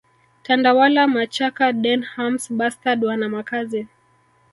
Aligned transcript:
Tandawala 0.43 1.03
machaka 1.15 1.73
Denhams 1.73 2.43
Bustard 2.57 3.03
wana 3.03 3.29
makazi 3.29 3.87